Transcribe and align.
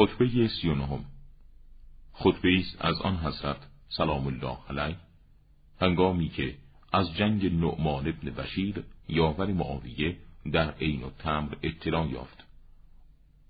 خطبه 0.00 0.48
سی 0.48 0.68
و 0.68 0.98
خطبه 2.12 2.58
است 2.58 2.76
از 2.84 3.00
آن 3.00 3.16
حضرت 3.16 3.56
سلام 3.88 4.26
الله 4.26 4.58
علیه. 4.68 4.96
هنگامی 5.80 6.28
که 6.28 6.56
از 6.92 7.16
جنگ 7.16 7.46
نعمان 7.46 8.08
ابن 8.08 8.30
بشیر 8.30 8.84
یاور 9.08 9.52
معاویه 9.52 10.16
در 10.52 10.70
عین 10.70 11.02
و 11.02 11.10
تمر 11.10 11.54
اطلاع 11.62 12.06
یافت. 12.06 12.44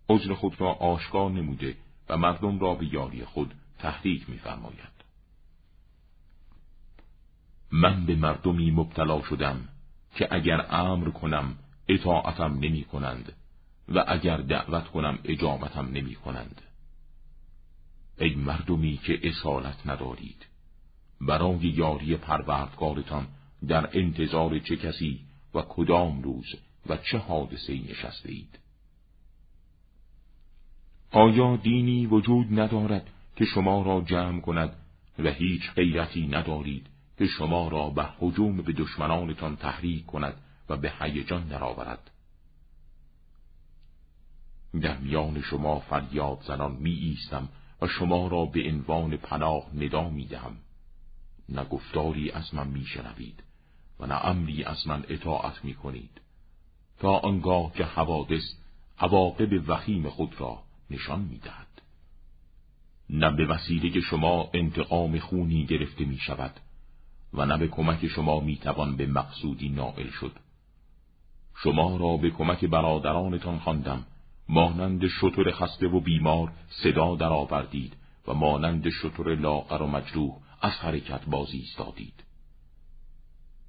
عذر 0.09 0.35
خود 0.35 0.61
را 0.61 0.73
آشکار 0.73 1.31
نموده 1.31 1.77
و 2.09 2.17
مردم 2.17 2.59
را 2.59 2.75
به 2.75 2.95
یاری 2.95 3.25
خود 3.25 3.55
تحریک 3.79 4.31
می‌فرماید. 4.31 5.05
من 7.73 8.07
به 8.07 8.17
مردمی 8.17 8.71
مبتلا 8.71 9.23
شدم 9.23 9.69
که 10.15 10.29
اگر 10.31 10.67
امر 10.71 11.11
کنم 11.11 11.59
اطاعتم 11.89 12.55
نمی 12.55 12.85
کنند 12.85 13.33
و 13.91 14.05
اگر 14.09 14.37
دعوت 14.37 14.89
کنم 14.89 15.19
اجابتم 15.25 15.87
نمی 15.87 16.15
کنند. 16.15 16.63
ای 18.19 18.35
مردمی 18.35 18.97
که 18.97 19.29
اصالت 19.29 19.87
ندارید 19.87 20.47
برای 21.21 21.59
یاری 21.59 22.17
پروردگارتان 22.17 23.27
در 23.69 23.91
انتظار 23.93 24.59
چه 24.59 24.77
کسی 24.77 25.21
و 25.55 25.63
کدام 25.69 26.23
روز 26.23 26.47
و 26.87 26.97
چه 26.97 27.19
حادثه 27.19 27.73
نشسته 27.73 28.33
اید 28.33 28.59
آیا 31.11 31.57
دینی 31.57 32.07
وجود 32.07 32.61
ندارد 32.61 33.11
که 33.37 33.45
شما 33.45 33.83
را 33.83 34.01
جمع 34.01 34.41
کند 34.41 34.73
و 35.19 35.31
هیچ 35.31 35.71
غیرتی 35.77 36.27
ندارید 36.27 36.87
که 37.19 37.27
شما 37.27 37.69
را 37.69 37.91
به 37.91 38.05
حجوم 38.19 38.57
به 38.57 38.73
دشمنانتان 38.73 39.57
تحریک 39.57 40.07
کند 40.07 40.35
و 40.69 40.77
به 40.77 40.93
هیجان 41.01 41.49
درآورد 41.49 42.11
در 44.81 44.97
میان 44.97 45.43
شما 45.43 45.81
فریاد 45.81 46.39
زنان 46.47 46.73
می 46.73 46.93
ایستم 46.93 47.49
و 47.81 47.87
شما 47.87 48.29
را 48.29 48.45
به 48.45 48.69
عنوان 48.69 49.17
پناه 49.17 49.67
ندا 49.75 50.11
می 50.11 50.27
دهم 50.27 50.57
نه 51.49 51.65
گفتاری 51.65 52.31
از 52.31 52.55
من 52.55 52.69
می 52.69 52.87
و 54.01 54.07
نه 54.07 54.27
امری 54.27 54.65
از 54.65 54.87
من 54.87 55.05
اطاعت 55.09 55.65
می 55.65 55.75
کنید 55.75 56.21
تا 56.99 57.19
آنگاه 57.19 57.73
که 57.73 57.85
حوادث 57.85 58.43
عواقب 58.99 59.69
وخیم 59.69 60.09
خود 60.09 60.41
را 60.41 60.63
نشان 60.91 61.21
می 61.21 61.39
دهد. 61.39 61.67
نه 63.11 63.31
به 63.31 63.47
وسیله 63.47 64.01
شما 64.01 64.51
انتقام 64.55 65.19
خونی 65.19 65.65
گرفته 65.67 66.05
می 66.05 66.19
شود 66.19 66.61
و 67.35 67.47
نه 67.47 67.59
به 67.59 67.69
کمک 67.69 68.07
شما 68.07 68.41
می 68.41 68.57
توان 68.57 68.97
به 68.97 69.07
مقصودی 69.07 69.69
نائل 69.69 70.11
شد. 70.11 70.33
شما 71.57 71.97
را 71.97 72.17
به 72.17 72.31
کمک 72.31 72.65
برادرانتان 72.65 73.59
خواندم 73.59 74.07
مانند 74.53 75.09
شطور 75.09 75.53
خسته 75.53 75.89
و 75.89 76.01
بیمار 76.01 76.53
صدا 76.69 77.17
درآوردید 77.17 77.97
و 78.27 78.35
مانند 78.35 78.89
شطور 78.89 79.35
لاغر 79.35 79.83
و 79.83 79.87
مجروح 79.87 80.37
از 80.61 80.73
حرکت 80.73 81.25
بازی 81.25 81.59
ایستادید. 81.59 82.25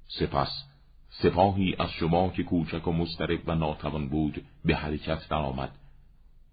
سپس 0.08 0.64
سپاهی 1.10 1.76
از 1.78 1.90
شما 1.90 2.28
که 2.28 2.42
کوچک 2.42 2.88
و 2.88 2.92
مسترب 2.92 3.40
و 3.46 3.54
ناتوان 3.54 4.08
بود 4.08 4.44
به 4.64 4.76
حرکت 4.76 5.28
درآمد. 5.28 5.72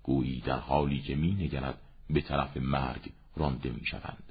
گویی 0.03 0.41
در 0.41 0.59
حالی 0.59 1.01
که 1.01 1.15
می 1.15 1.31
نگرد 1.31 1.81
به 2.09 2.21
طرف 2.21 2.57
مرگ 2.57 3.11
رانده 3.35 3.69
می 3.69 3.85
شوند. 3.85 4.28